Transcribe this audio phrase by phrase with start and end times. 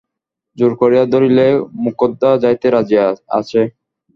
[0.57, 1.45] জোর করিয়া ধরিলে
[1.83, 2.95] মোক্ষদা যাইতে রাজি
[3.37, 3.61] আছে।